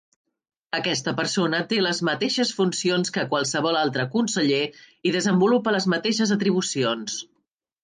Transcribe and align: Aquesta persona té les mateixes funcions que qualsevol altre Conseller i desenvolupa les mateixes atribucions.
Aquesta 0.77 1.11
persona 1.19 1.59
té 1.73 1.77
les 1.87 1.99
mateixes 2.09 2.53
funcions 2.61 3.13
que 3.19 3.27
qualsevol 3.35 3.79
altre 3.83 4.07
Conseller 4.17 4.63
i 5.11 5.15
desenvolupa 5.19 5.77
les 5.79 5.89
mateixes 5.97 6.35
atribucions. 6.41 7.23